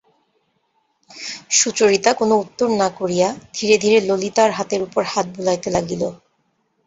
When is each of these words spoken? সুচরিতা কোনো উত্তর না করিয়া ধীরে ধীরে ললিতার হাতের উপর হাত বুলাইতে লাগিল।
সুচরিতা 1.51 2.11
কোনো 2.13 2.33
উত্তর 2.43 2.67
না 2.81 2.87
করিয়া 2.99 3.27
ধীরে 3.55 3.75
ধীরে 3.77 3.97
ললিতার 4.07 4.51
হাতের 4.57 4.81
উপর 4.87 5.01
হাত 5.11 5.25
বুলাইতে 5.35 5.69
লাগিল। 5.75 6.01